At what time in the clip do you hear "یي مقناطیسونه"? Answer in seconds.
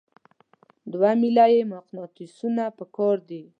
1.53-2.63